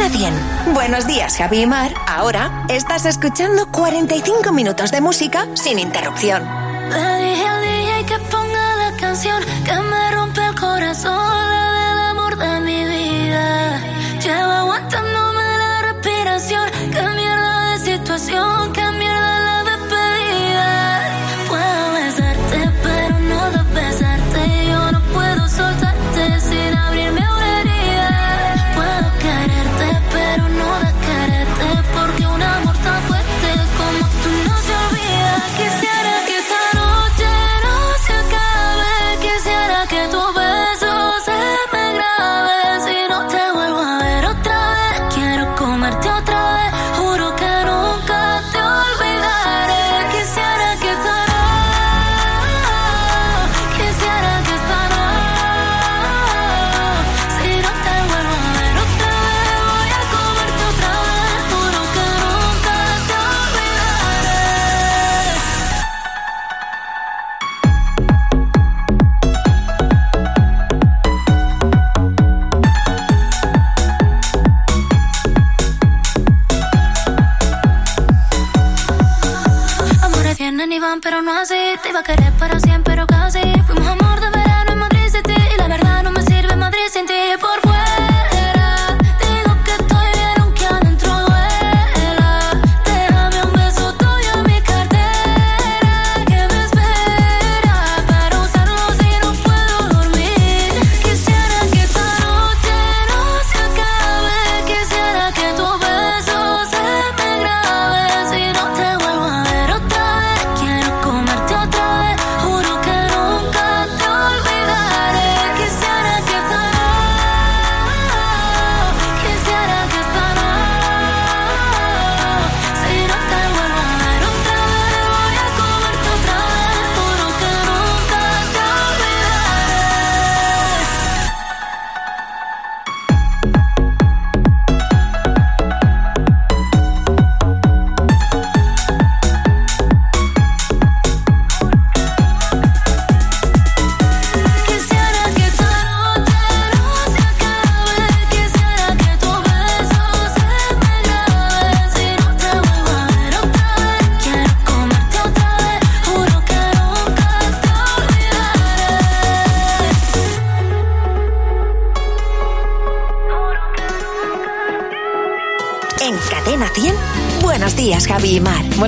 [0.00, 0.32] Cadena
[0.64, 0.72] 100.
[0.72, 1.92] Buenos días, Javi y Mar.
[2.06, 6.42] Ahora estás escuchando 45 minutos de música sin interrupción.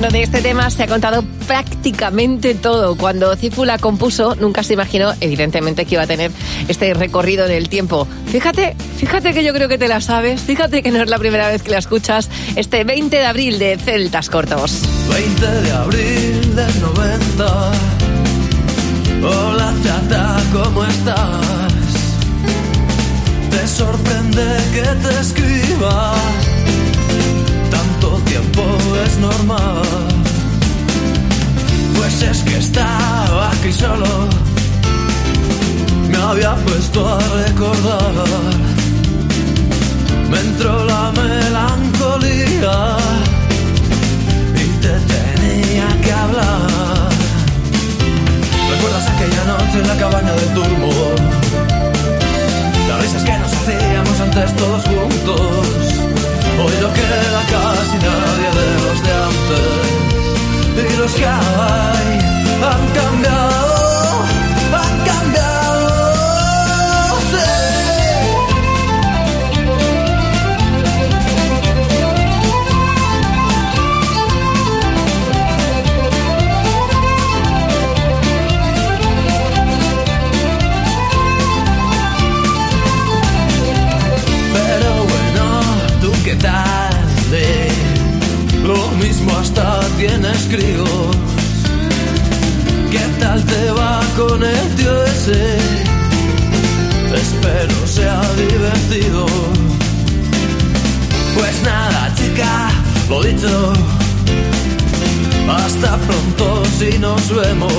[0.03, 2.97] Bueno, de este tema se ha contado prácticamente todo.
[2.97, 6.33] Cuando Cifu la compuso, nunca se imaginó, evidentemente, que iba a tener
[6.67, 8.09] este recorrido del tiempo.
[8.27, 10.41] Fíjate, fíjate que yo creo que te la sabes.
[10.41, 12.29] Fíjate que no es la primera vez que la escuchas.
[12.57, 14.83] Este 20 de abril de Celtas Cortos.
[15.09, 17.73] 20 de abril del 90.
[19.23, 21.47] Hola chata, ¿cómo estás?
[23.53, 24.43] Te sorprende
[24.73, 26.17] que te escriba.
[28.33, 28.65] Tiempo
[29.05, 29.83] es normal.
[31.99, 34.07] Pues es que estaba aquí solo.
[36.09, 38.25] Me había puesto a recordar.
[40.31, 42.97] Me entró la melancolía
[44.63, 47.11] y te tenía que hablar.
[48.71, 50.93] ¿Recuerdas aquella noche en la cabaña del turbo?
[52.89, 55.82] Las risas que nos hacíamos antes todos juntos.
[56.65, 59.83] Hoy no queda casi nadie de los de antes.
[60.79, 62.09] Y los que hay
[62.71, 63.82] han cambiado,
[89.39, 91.17] hasta tienes críos.
[92.91, 95.59] ¿Qué tal te va con el tío ese?
[97.15, 99.27] Espero sea divertido.
[101.35, 102.71] Pues nada, chica,
[103.09, 103.73] lo dicho.
[105.49, 107.73] Hasta pronto si nos vemos.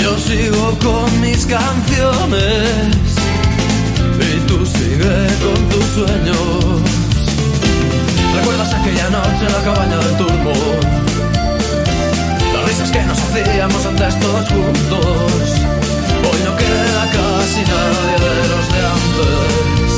[0.00, 2.94] Yo sigo con mis canciones
[4.20, 7.03] y tú sigue con tus sueños.
[8.36, 10.52] ¿Recuerdas aquella noche en la cabaña del turbo?
[12.54, 15.60] Las risas que nos hacíamos antes todos juntos.
[16.26, 19.90] Hoy no queda casi nadie de los de antes.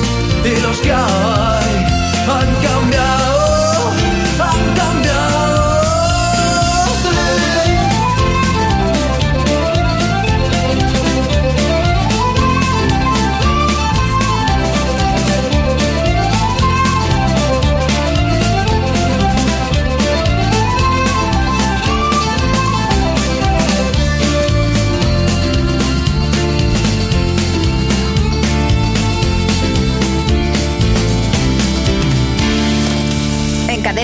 [0.44, 1.76] Y los que hay
[2.28, 3.92] han cambiado,
[4.40, 5.25] han cambiado.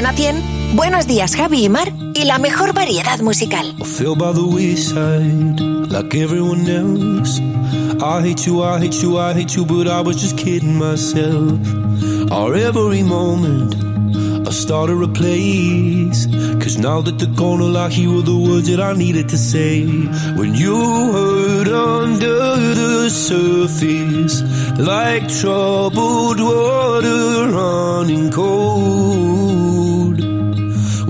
[0.03, 3.73] Cadena 100, Buenos días Javi y Mar y la mejor variedad musical.
[3.81, 5.61] I fell by the wayside,
[5.93, 7.41] like everyone else.
[8.03, 11.57] I hate you, I hate you, I hate you, but I was just kidding myself.
[12.33, 13.77] Our every moment,
[14.45, 16.27] I started a place.
[16.61, 19.85] Cause now that the corner lock, here were the words that I needed to say.
[20.37, 24.43] When you heard under the surface,
[24.81, 29.22] like troubled water running cold.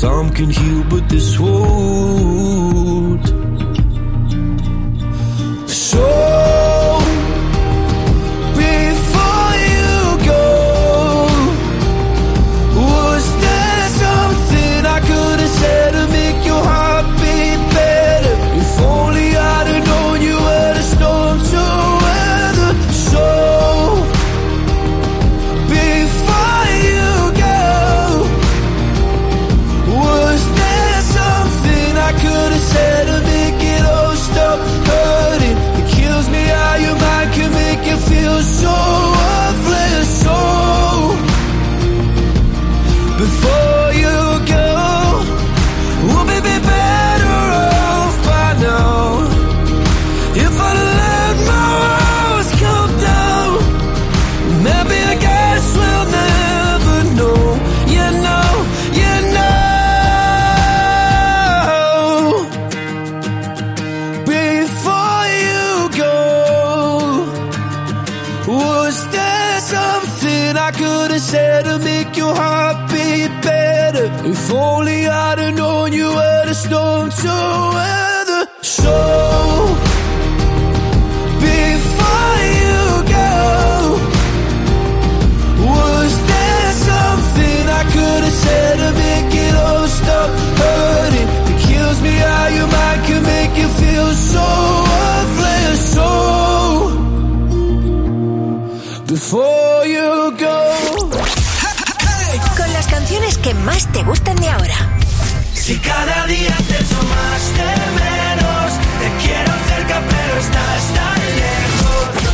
[0.00, 3.09] Some can heal, but this wound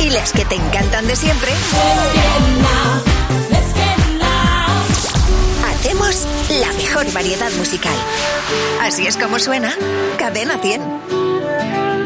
[0.07, 1.51] carriles que te encantan de siempre,
[5.65, 6.25] hacemos
[6.61, 7.95] la mejor variedad musical.
[8.81, 9.75] Así es como suena
[10.17, 11.96] Cadena 100.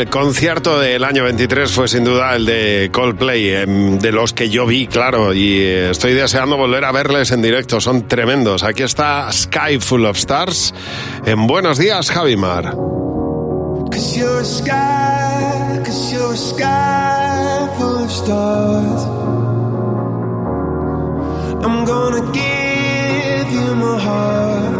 [0.00, 4.48] el concierto del año 23 fue sin duda el de Coldplay, em, de los que
[4.48, 8.62] yo vi, claro, y eh, estoy deseando volver a verles en directo, son tremendos.
[8.62, 10.74] Aquí está Sky Full of Stars.
[11.26, 12.74] En Buenos días, Javimar.
[21.60, 24.77] I'm gonna give you my heart.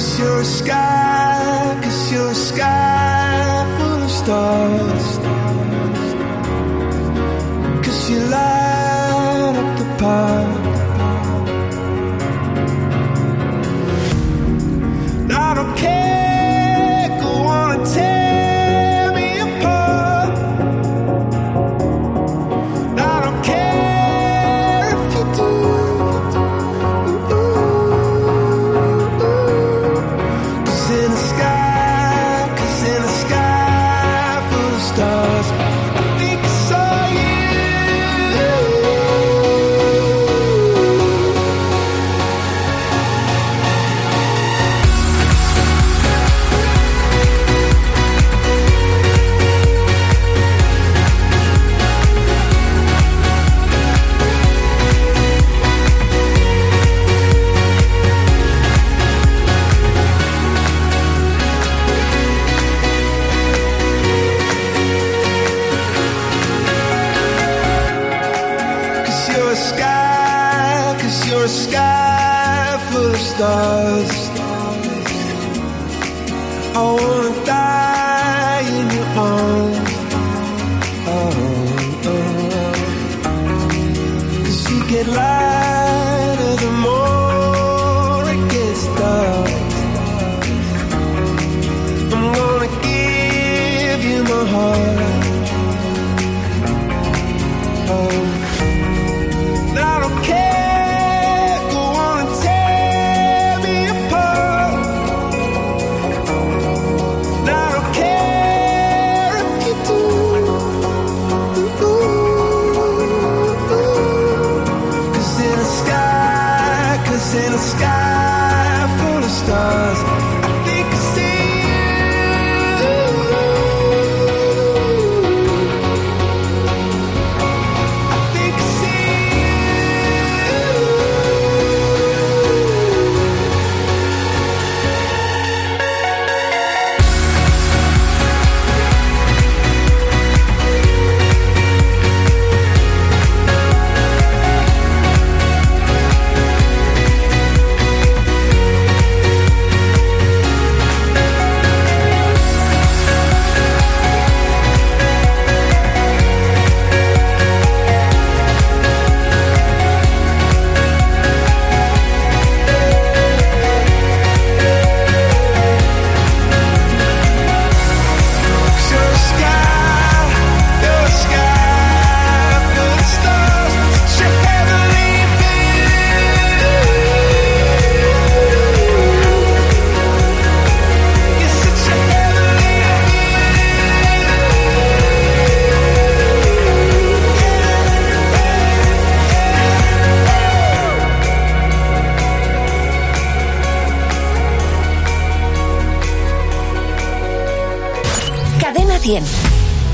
[0.00, 1.19] Your sky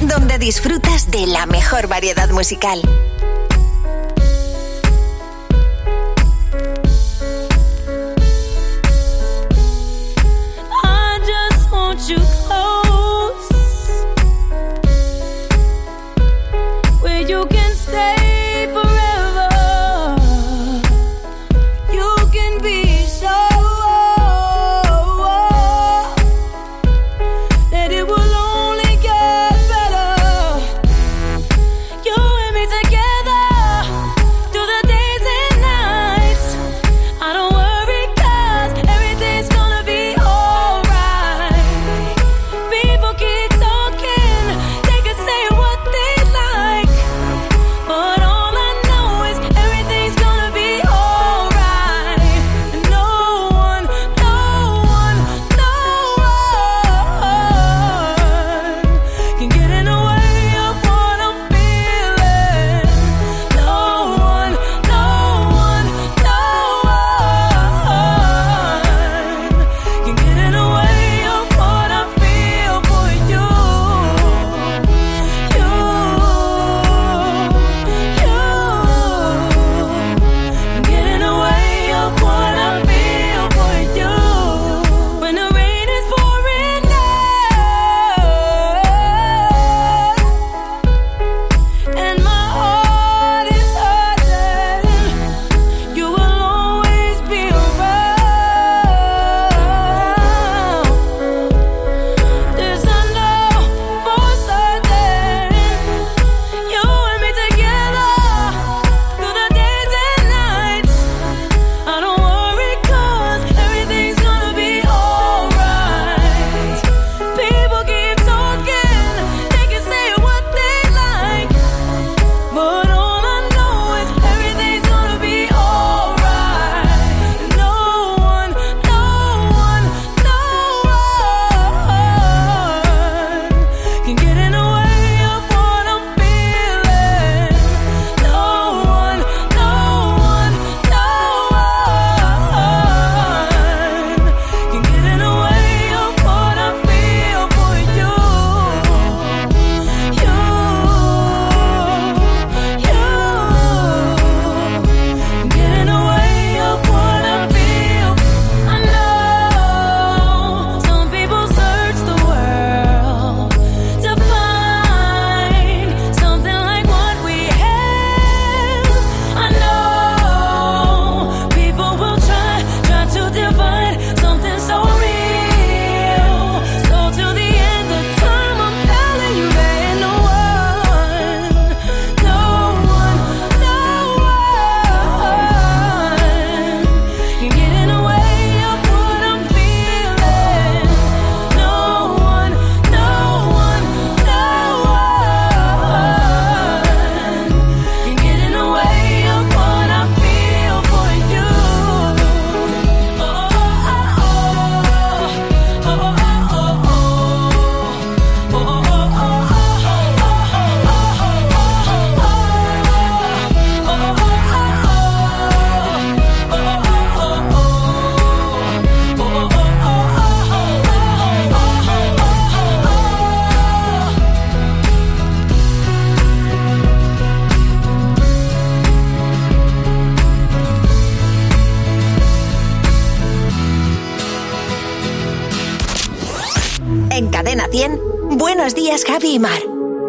[0.03, 2.83] donde disfrutas de la mejor variedad musical.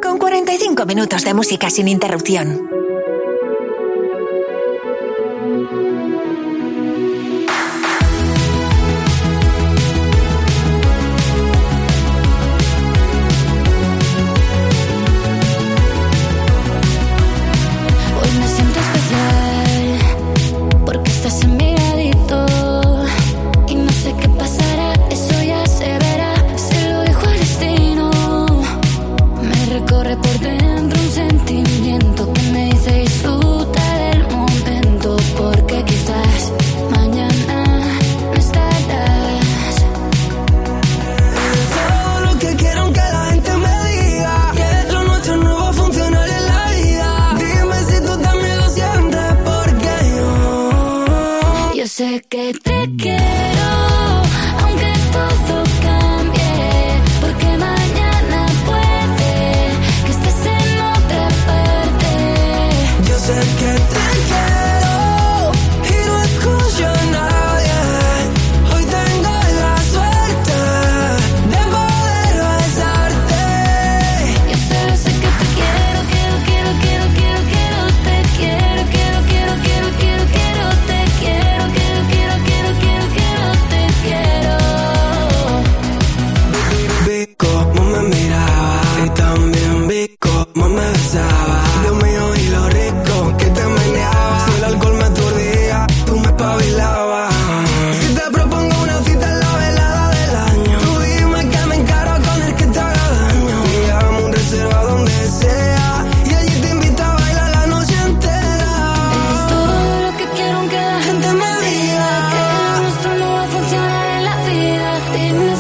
[0.02, 2.77] Con 45 minutos de música sin interrupción.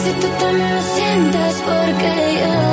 [0.08, 2.67] si tú también lo sientes porque yo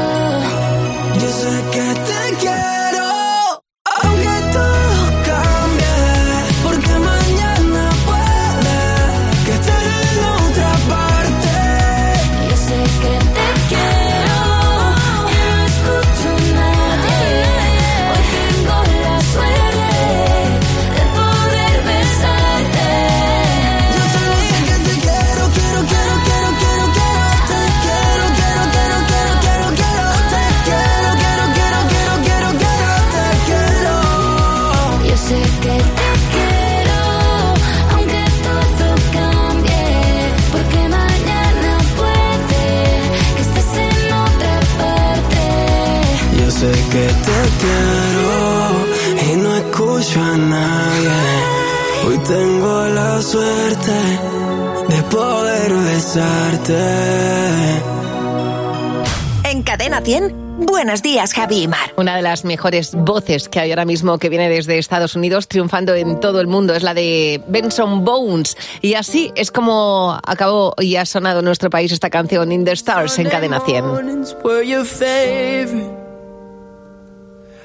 [61.24, 61.94] días, Javi y Mar.
[61.96, 65.94] Una de las mejores voces que hay ahora mismo que viene desde Estados Unidos triunfando
[65.94, 68.56] en todo el mundo es la de Benson Bones.
[68.82, 72.72] Y así es como acabó y ha sonado en nuestro país esta canción In the
[72.72, 73.86] Stars en Cadena 100.
[73.86, 75.96] mornings were your favorite.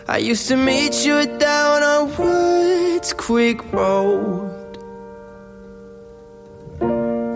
[0.08, 4.78] I used to meet you down on Woods Creek Road.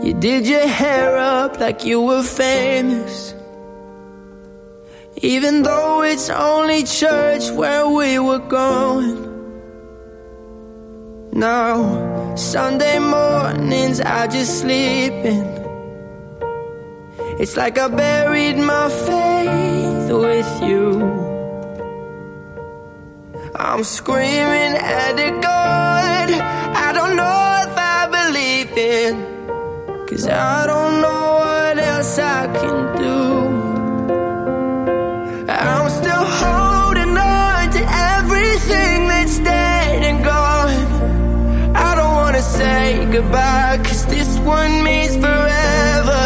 [0.04, 3.36] You did your hair up like you were famous.
[5.24, 9.16] Even though it's only church where we were going.
[11.32, 15.48] Now, Sunday mornings I just sleep in.
[17.40, 20.90] It's like I buried my faith with you.
[23.56, 26.30] I'm screaming at the God
[26.86, 29.14] I don't know if I believe in.
[30.06, 33.53] Cause I don't know what else I can do.
[43.14, 46.26] Goodbye, cause this one means forever.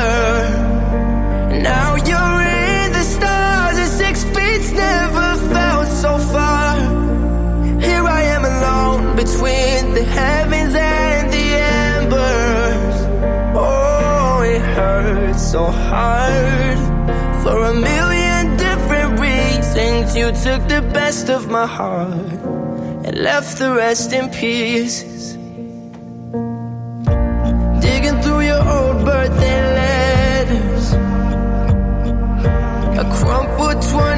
[1.72, 6.78] Now you're in the stars, and six feet's never felt so far.
[7.88, 11.48] Here I am alone between the heavens and the
[11.92, 12.96] embers.
[13.54, 16.80] Oh, it hurts so hard
[17.44, 20.16] for a million different reasons.
[20.16, 22.32] You took the best of my heart
[23.06, 25.17] and left the rest in pieces.
[33.82, 34.17] Twenty.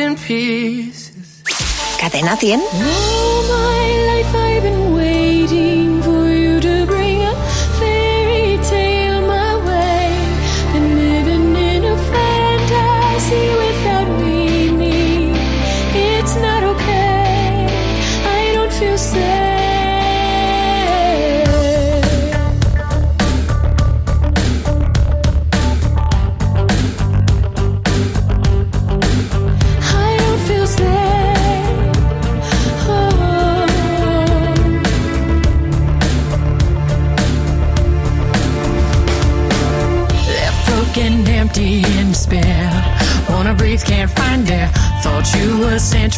[0.00, 1.12] In peace.
[1.98, 2.58] Cadena 100.
[3.52, 4.09] All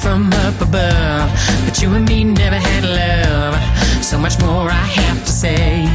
[0.03, 1.31] from up above,
[1.65, 3.55] but you and me never had love.
[4.03, 5.87] So much more I have to say.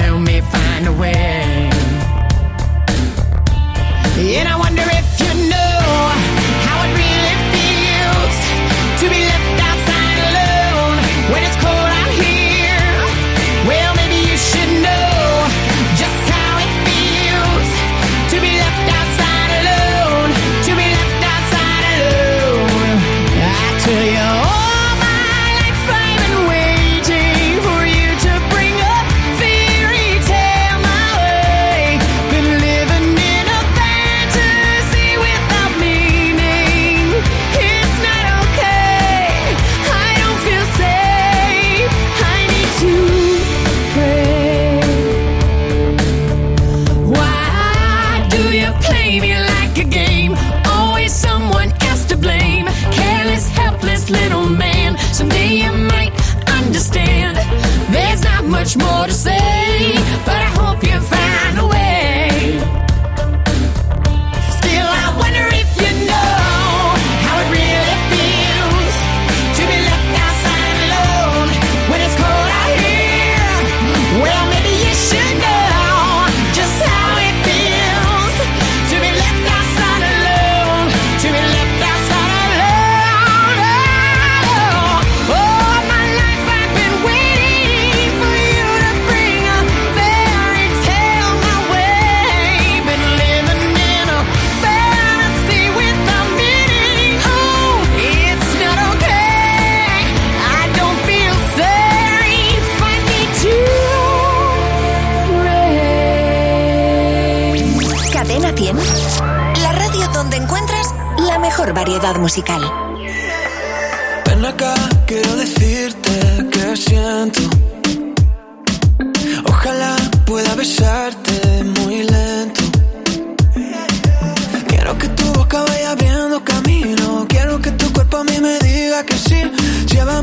[0.00, 1.68] Help me find a way.
[4.38, 4.56] And I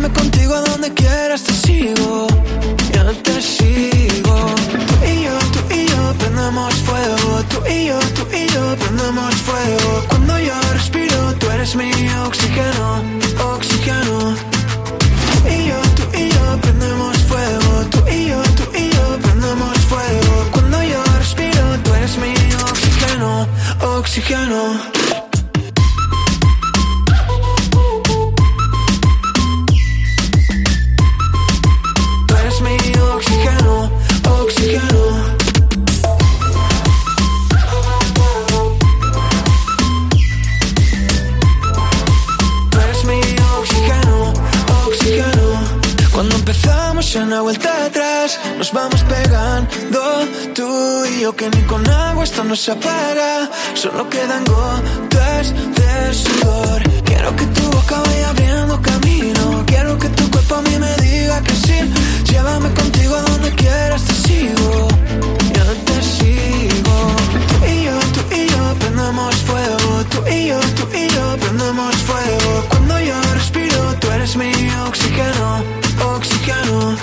[0.03, 2.27] Llévame contigo a donde quieras, te sigo.
[2.93, 4.35] Yo te sigo.
[4.87, 7.43] Tú y yo, tú y yo prendemos fuego.
[7.49, 10.03] Tú y yo, tú y yo prendemos fuego.
[10.09, 11.89] Cuando yo respiro, tú eres mi
[12.27, 13.01] oxígeno,
[13.55, 14.35] oxígeno.
[15.31, 17.85] Tú y yo, tú y yo prendemos fuego.
[17.91, 20.33] Tú y yo, tú y yo prendemos fuego.
[20.51, 22.33] Cuando yo respiro, tú eres mi
[22.71, 23.47] oxígeno,
[23.79, 24.92] oxígeno.
[51.23, 56.79] Yo que ni con agua esto no se apaga, solo quedan gotas de sudor.
[57.05, 61.41] Quiero que tu boca vaya abriendo camino, quiero que tu cuerpo a mí me diga
[61.47, 61.77] que sí.
[62.29, 64.88] Llévame contigo a donde quieras, te sigo,
[65.55, 66.95] yo te sigo.
[67.49, 71.95] Tú y yo, tú y yo prendemos fuego, tú y yo, tú y yo prendemos
[72.09, 72.49] fuego.
[72.67, 74.51] Cuando yo respiro, tú eres mi
[74.89, 75.63] oxígeno,
[76.15, 76.95] oxígeno.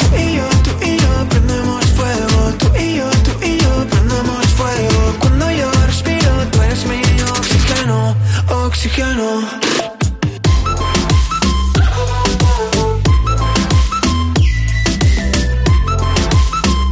[0.00, 4.46] Tú y yo, tú y yo prendemos fuego, tú y yo, tú y yo prendemos
[4.58, 5.00] fuego.
[5.20, 7.00] Cuando yo respiro, tú eres mi
[7.38, 8.16] oxígeno,
[8.64, 9.28] oxígeno.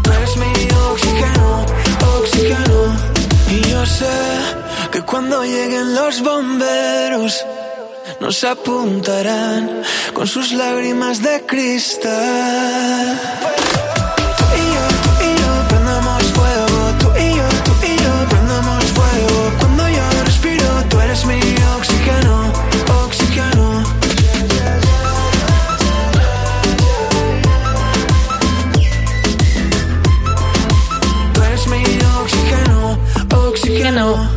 [0.03, 0.53] Tú eres mi
[0.91, 1.47] oxígeno,
[2.19, 2.79] oxígeno.
[3.57, 4.17] Y yo sé
[4.93, 7.33] que cuando lleguen los bomberos
[8.21, 13.19] nos apuntarán con sus lágrimas de cristal.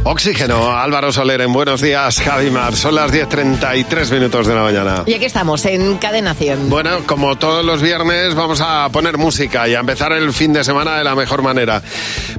[0.04, 0.72] Oxígeno.
[0.72, 2.76] Álvaro Soler, en Buenos Días, Javi Mar.
[2.76, 5.04] Son las 10.33 minutos de la mañana.
[5.06, 6.70] Y aquí estamos, en Cadena 100.
[6.70, 10.64] Bueno, como todos los viernes, vamos a poner música y a empezar el fin de
[10.64, 11.82] semana de la mejor manera.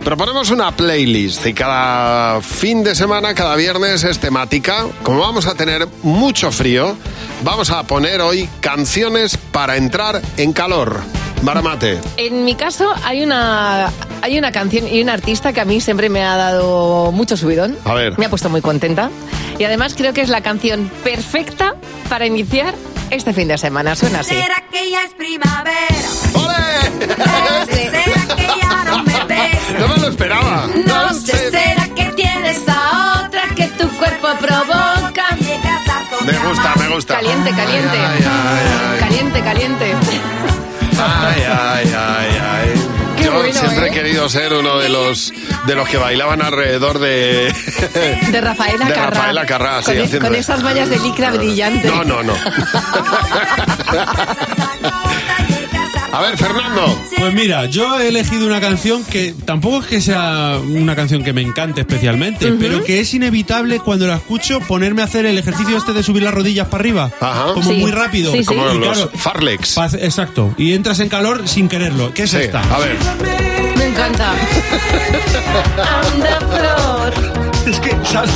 [0.04, 4.86] Proponemos una playlist y cada fin de semana, cada viernes es temática.
[5.02, 6.96] Como vamos a tener mucho frío,
[7.42, 11.00] vamos a poner hoy canciones para entrar en calor.
[11.42, 12.00] Maramate.
[12.16, 13.90] En mi caso hay una
[14.22, 17.76] hay una canción y un artista que a mí siempre me ha dado mucho subidón.
[17.84, 18.16] A ver.
[18.18, 19.10] Me ha puesto muy contenta.
[19.58, 21.74] Y además creo que es la canción perfecta
[22.08, 22.74] para iniciar
[23.10, 23.94] este fin de semana.
[23.96, 24.34] Suena así.
[24.34, 25.72] ¿Será que ya es primavera?
[26.34, 27.06] ¡Ole!
[27.18, 29.80] No sé, ¿será que ya no me ves?
[29.80, 30.68] No me lo esperaba.
[30.86, 35.36] No sé, ¿será que tienes a otra que tu cuerpo provoca?
[35.38, 37.14] Llegas a Me gusta, me gusta.
[37.14, 37.98] Caliente, caliente.
[37.98, 38.98] Ay, ay, ay.
[39.00, 39.94] Caliente, caliente.
[41.04, 42.88] Ay, ay, ay, ay.
[43.16, 43.88] Qué Yo bueno, siempre ¿eh?
[43.88, 45.32] he querido ser uno de los
[45.66, 47.52] de los que bailaban alrededor de
[48.30, 49.10] De Rafaela de Carrá.
[49.10, 51.88] Rafaela Carrá, sí, con, e- haciendo- con esas mallas de licra brillante.
[51.88, 52.34] No, no, no.
[56.12, 56.98] A ver, Fernando.
[57.18, 61.32] Pues mira, yo he elegido una canción que tampoco es que sea una canción que
[61.32, 65.76] me encante especialmente, pero que es inevitable cuando la escucho ponerme a hacer el ejercicio
[65.76, 67.10] este de subir las rodillas para arriba.
[67.20, 67.54] Ajá.
[67.54, 67.76] Como Sí.
[67.78, 68.30] muy rápido.
[68.32, 68.44] Sí, sí.
[68.44, 69.76] Como Y los claro, Farlex.
[70.00, 70.54] exacto.
[70.58, 72.12] Y entras en calor sin quererlo.
[72.12, 72.60] ¿Qué es Sí, esta?
[72.62, 72.96] a ver.
[73.78, 74.32] Me encanta.
[76.12, 77.14] Anda, flor.
[77.72, 78.30] Es que, ¿sabes?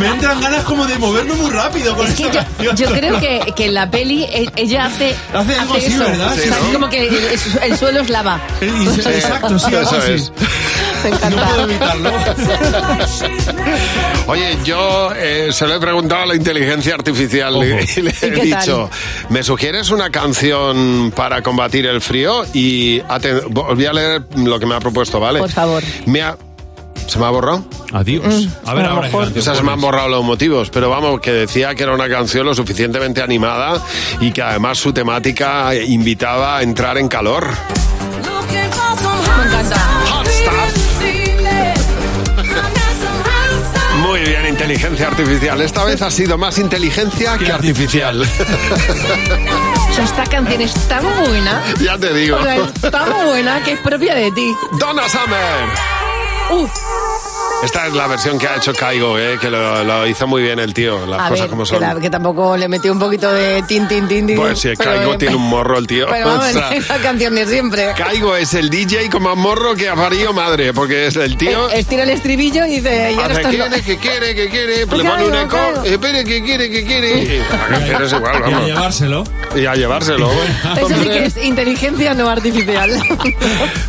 [0.00, 2.76] Me entran ganas como de moverme muy rápido con Es que esta yo, canción.
[2.76, 6.04] yo creo que, que en la peli e- ella hace, Hace algo así, eso.
[6.04, 6.32] ¿verdad?
[6.32, 6.72] O sea, Sí, ¿no?
[6.72, 7.16] como que el,
[7.62, 8.40] el suelo es lava.
[8.60, 10.30] Exacto, sí, algo Eso así.
[11.30, 12.10] No puedo evitarlo.
[14.26, 17.64] Oye, yo eh, se lo he preguntado a la inteligencia artificial Ojo.
[17.64, 18.60] y, le he ¿Y qué tal?
[18.60, 18.90] dicho,
[19.28, 22.44] ¿me sugieres una canción para combatir el frío?
[22.52, 25.40] Y aten- volví a leer lo que me ha propuesto, ¿vale?
[25.40, 25.82] Por favor.
[26.06, 26.36] Me ha-
[27.10, 27.64] ¿Se me ha borrado?
[27.92, 28.46] Adiós.
[28.64, 29.10] A ver a lo ahora.
[29.10, 32.08] canción Esas se me han borrado los motivos, pero vamos, que decía que era una
[32.08, 33.84] canción lo suficientemente animada
[34.20, 37.48] y que además su temática invitaba a entrar en calor.
[37.48, 39.76] Me encanta.
[40.06, 40.76] Hot stuff.
[44.06, 45.60] Muy bien, inteligencia artificial.
[45.62, 48.22] Esta vez ha sido más inteligencia que artificial.
[48.22, 51.60] O sea, esta canción es tan buena.
[51.80, 52.36] ya te digo.
[52.36, 54.54] O sea, es tan buena que es propia de ti.
[54.78, 55.99] Donna Summer.
[56.52, 57.09] Ooh.
[57.62, 60.58] Esta es la versión que ha hecho Caigo, eh, que lo, lo hizo muy bien
[60.58, 61.04] el tío.
[61.06, 61.80] Las a cosas ver, como que, son.
[61.80, 64.36] la- que tampoco le metió un poquito de tin, tin, tin, tin.
[64.36, 66.06] Pues sí, Caigo eh, tiene un morro el tío.
[66.08, 67.92] Pero vamos, O sea, es la canción de siempre.
[67.96, 71.68] Caigo es el DJ con más morro que ha parido madre, porque es el tío.
[71.70, 73.12] Eh, Estira el estribillo y dice...
[73.12, 75.48] Y ahora Hace estás lo- quiere, que quiere, que quiere, Pues le pone un eco,
[75.56, 75.84] Caigo.
[75.84, 77.18] espere, que quiere, que quiere.
[77.22, 78.66] Y la canción es igual, Y a vamos.
[78.66, 79.24] llevárselo.
[79.54, 80.30] Y a llevárselo.
[80.76, 82.90] Eso sí que es inteligencia no artificial.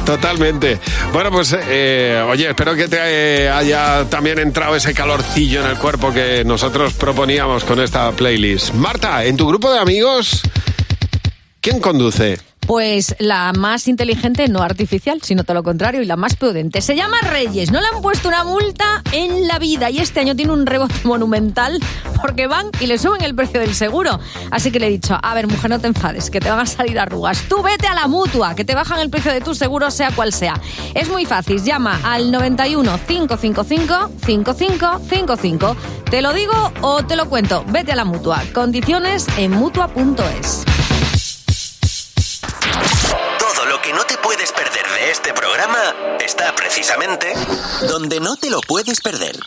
[0.05, 0.79] Totalmente.
[1.13, 2.97] Bueno, pues, eh, oye, espero que te
[3.45, 8.73] eh, haya también entrado ese calorcillo en el cuerpo que nosotros proponíamos con esta playlist.
[8.73, 10.41] Marta, en tu grupo de amigos,
[11.59, 12.39] ¿quién conduce?
[12.71, 16.79] Pues la más inteligente, no artificial, sino todo lo contrario, y la más prudente.
[16.79, 17.69] Se llama Reyes.
[17.69, 20.95] No le han puesto una multa en la vida y este año tiene un rebote
[21.03, 21.81] monumental
[22.21, 24.21] porque van y le suben el precio del seguro.
[24.51, 26.65] Así que le he dicho, a ver, mujer, no te enfades, que te van a
[26.65, 27.43] salir arrugas.
[27.49, 30.31] Tú vete a la mutua, que te bajan el precio de tu seguro, sea cual
[30.31, 30.53] sea.
[30.93, 35.75] Es muy fácil, llama al 91 555 5555.
[36.09, 37.65] Te lo digo o te lo cuento.
[37.67, 38.41] Vete a la mutua.
[38.53, 40.63] Condiciones en mutua.es.
[43.81, 47.33] que no te puedes perder de este programa está precisamente
[47.87, 49.39] donde no te lo puedes perder.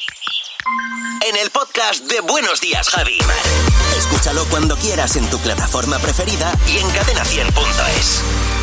[1.28, 3.18] En el podcast de Buenos Días, Javi.
[3.96, 8.53] Escúchalo cuando quieras en tu plataforma preferida y en cadena100.es.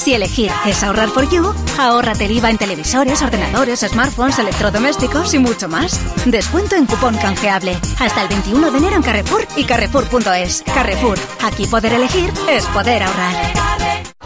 [0.00, 5.38] Si elegir es ahorrar for you, ahórrate el IVA en televisores, ordenadores, smartphones, electrodomésticos y
[5.38, 6.00] mucho más.
[6.24, 7.76] Descuento en cupón canjeable.
[7.98, 10.64] Hasta el 21 de enero en Carrefour y Carrefour.es.
[10.74, 13.52] Carrefour, aquí poder elegir es poder ahorrar.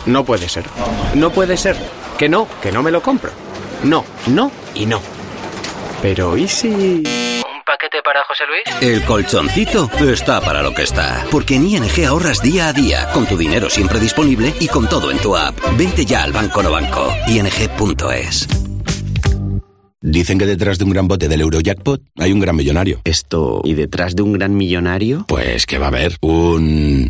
[0.06, 0.64] No puede ser.
[1.14, 1.76] No puede ser.
[2.18, 3.32] Que no, que no me lo compro.
[3.82, 5.00] No, no y no.
[6.00, 7.23] Pero ¿y si...?
[8.04, 8.62] ¿Un paquete para José Luis?
[8.82, 11.24] El colchoncito está para lo que está.
[11.30, 15.10] Porque en ING ahorras día a día, con tu dinero siempre disponible y con todo
[15.10, 15.56] en tu app.
[15.76, 17.14] Vente ya al Banco No Banco.
[17.28, 18.63] ING.es.
[20.06, 23.00] Dicen que detrás de un gran bote del Eurojackpot hay un gran millonario.
[23.04, 23.62] Esto...
[23.64, 25.24] ¿Y detrás de un gran millonario?
[25.26, 27.08] Pues que va a haber un...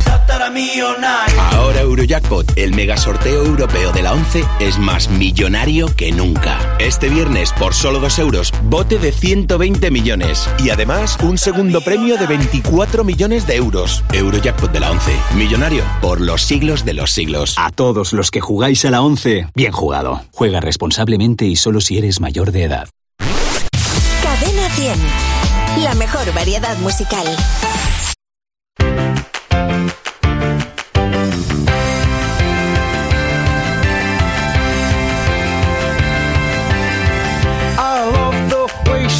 [1.51, 6.77] Ahora Eurojackpot, el mega sorteo europeo de la 11, es más millonario que nunca.
[6.79, 10.49] Este viernes, por solo 2 euros, bote de 120 millones.
[10.63, 14.05] Y además, un segundo premio de 24 millones de euros.
[14.13, 17.55] Eurojackpot de la 11, millonario por los siglos de los siglos.
[17.57, 20.21] A todos los que jugáis a la 11, bien jugado.
[20.31, 22.84] Juega responsablemente y solo si eres mayor de edad.
[24.35, 25.83] Cadena 100.
[25.83, 27.25] La mejor variedad musical.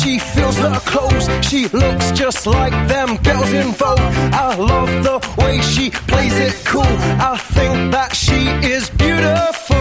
[0.04, 1.30] She feels her clothes.
[1.48, 4.00] She looks just like them girls in Vogue.
[4.00, 6.84] I love the way she plays it cool.
[6.84, 9.75] I think that she is beautiful.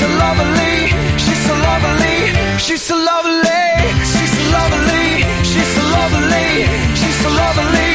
[0.00, 0.76] So lovely.
[1.24, 2.18] She's so lovely.
[2.64, 3.68] She's so lovely.
[4.12, 5.08] She's so lovely.
[5.50, 6.48] She's so lovely.
[7.00, 7.92] She's so lovely.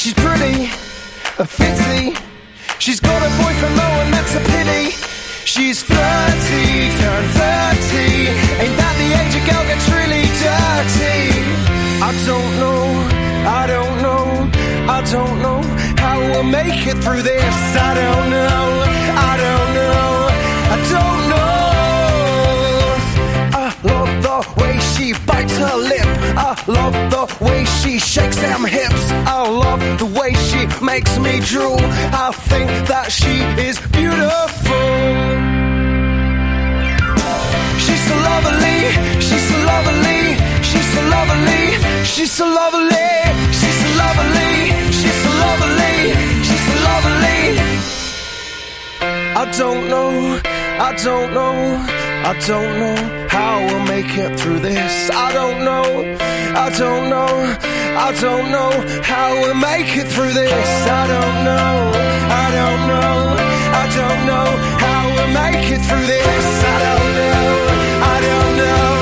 [0.00, 0.56] She's pretty,
[1.42, 2.00] a fitzy.
[2.78, 4.84] She's got a boyfriend though, and that's a pity.
[5.52, 6.66] She's flirty,
[7.00, 8.24] turned 30.
[8.62, 11.20] Ain't that the age a girl gets really dirty?
[12.08, 12.82] I don't know,
[13.60, 14.24] I don't know,
[14.96, 15.60] I don't know
[16.02, 17.56] how we'll make it through this.
[17.88, 18.62] I don't know,
[19.28, 19.63] I don't
[20.92, 21.64] don't know.
[23.62, 26.08] I love the way she bites her lip.
[26.36, 29.04] I love the way she shakes them hips.
[29.36, 31.78] I love the way she makes me drool.
[31.80, 33.34] I think that she
[33.68, 34.90] is beautiful.
[37.84, 38.80] She's so lovely,
[39.26, 40.22] she's so lovely,
[40.68, 41.64] she's so lovely,
[42.12, 43.16] she's so lovely,
[43.58, 44.52] she's so lovely,
[44.98, 45.96] she's so lovely,
[46.46, 47.42] she's so lovely.
[49.36, 50.40] I don't know,
[50.76, 51.54] I don't know,
[52.30, 55.10] I don't know how we'll make it through this.
[55.10, 55.84] I don't know,
[56.56, 57.32] I don't know,
[57.96, 58.72] I don't know
[59.02, 60.68] how we'll make it through this.
[61.00, 61.74] I don't know,
[62.42, 63.14] I don't know,
[63.82, 64.48] I don't know
[64.84, 66.44] how we'll make it through this.
[66.64, 67.50] I don't know,
[68.02, 68.93] I don't know.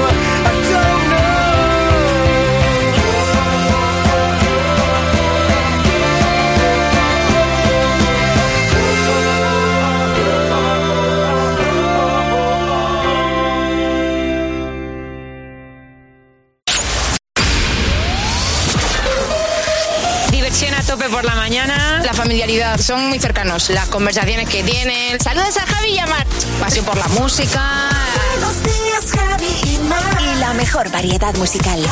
[22.79, 23.68] son muy cercanos.
[23.70, 25.18] Las conversaciones que tienen.
[25.20, 26.27] Saludos a Javi y a Mar.
[26.61, 27.89] Pasión por la música.
[28.31, 30.18] Buenos días, Javi y Mar.
[30.20, 31.85] Y la mejor variedad musical.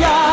[0.00, 0.27] yeah.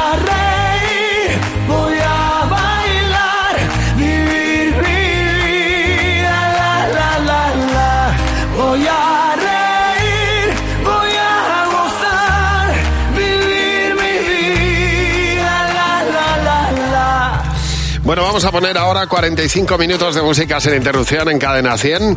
[18.06, 22.16] Bueno, vamos a poner ahora 45 minutos de música sin interrupción en Cadena 100.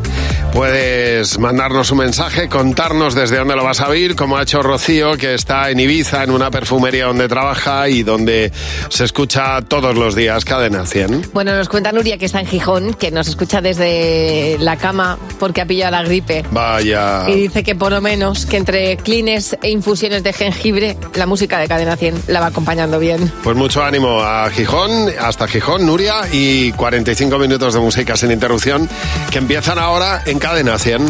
[0.52, 5.16] Puedes mandarnos un mensaje, contarnos desde dónde lo vas a oír, como ha hecho Rocío,
[5.16, 8.52] que está en Ibiza, en una perfumería donde trabaja y donde
[8.90, 11.30] se escucha todos los días Cadena 100.
[11.32, 15.62] Bueno, nos cuenta Nuria que está en Gijón, que nos escucha desde la cama porque
[15.62, 16.44] ha pillado la gripe.
[16.50, 17.24] Vaya.
[17.28, 21.58] Y dice que por lo menos que entre clines e infusiones de jengibre, la música
[21.58, 23.32] de Cadena 100 la va acompañando bien.
[23.42, 28.88] Pues mucho ánimo a Gijón, hasta Gijón, Nuria, y 45 minutos de música sin interrupción
[29.30, 31.06] que empiezan ahora en Cadena 100.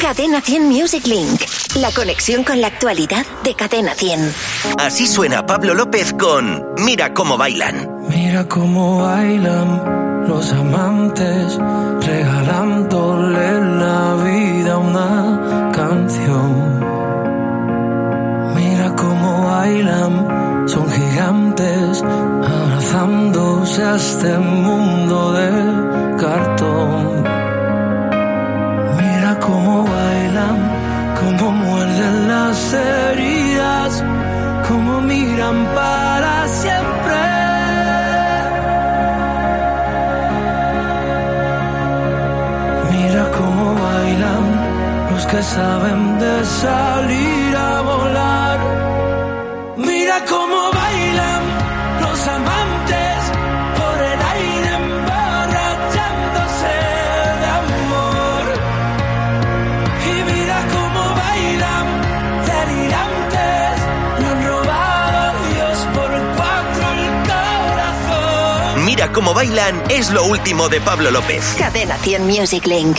[0.00, 1.42] Cadena 100 Music Link.
[1.76, 4.34] La conexión con la actualidad de Cadena 100.
[4.78, 7.88] Así suena Pablo López con Mira cómo bailan.
[8.08, 11.58] Mira cómo bailan los amantes,
[12.00, 16.80] regalándole la vida a una canción.
[18.54, 22.02] Mira cómo bailan, son gigantes,
[23.78, 25.50] este mundo de
[26.18, 27.22] cartón.
[28.98, 30.56] Mira cómo bailan,
[31.20, 34.04] cómo muerden las heridas,
[34.66, 37.18] cómo miran para siempre.
[42.90, 44.44] Mira cómo bailan
[45.12, 48.49] los que saben de salir a volar.
[69.12, 71.56] Cómo bailan es lo último de Pablo López.
[71.58, 72.98] Cadena 100 Music Link.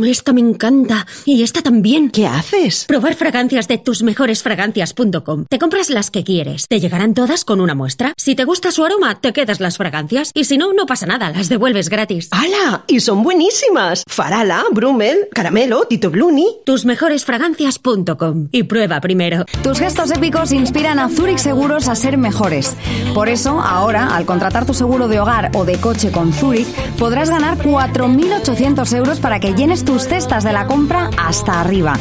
[0.00, 1.06] Mmm, esta me encanta.
[1.24, 2.10] Y esta también.
[2.10, 2.84] ¿Qué haces?
[2.86, 5.46] Probar fragancias de tusmejoresfragancias.com.
[5.48, 6.66] Te compras las que quieres.
[6.68, 8.14] Te llegarán todas con una muestra.
[8.16, 10.30] Si te gusta su aroma, te quedas las fragancias.
[10.34, 12.28] Y si no, no pasa nada, las devuelves gratis.
[12.30, 12.84] ¡Hala!
[12.86, 14.04] Y son buenísimas.
[14.06, 16.46] Farala, Brummel, Caramelo, Tito Bluni.
[16.64, 18.48] Tusmejoresfragancias.com.
[18.52, 19.44] Y prueba primero.
[19.62, 22.76] Tus gestos épicos inspiran a Zurich Seguros a ser mejores.
[23.14, 27.30] Por eso, ahora, al contratar tu seguro de hogar o de coche con Zurich, podrás
[27.30, 31.94] ganar 4.800 euros para que llenes tus cestas de la compra hasta arriba.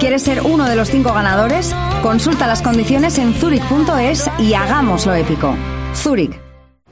[0.00, 1.72] ¿Quieres ser uno de los cinco ganadores?
[2.02, 5.54] Consulta las condiciones en zurich.es y hagámoslo épico.
[5.94, 6.36] Zurich.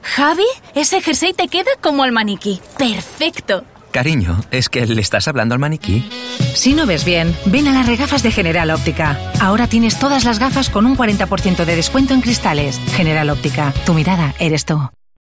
[0.01, 2.61] Javi, ese jersey te queda como al maniquí.
[2.77, 3.65] Perfecto.
[3.91, 6.07] Cariño, ¿es que le estás hablando al maniquí?
[6.53, 9.19] Si no ves bien, ven a las regafas de General Óptica.
[9.41, 12.79] Ahora tienes todas las gafas con un 40% de descuento en cristales.
[12.95, 14.79] General Óptica, tu mirada eres tú.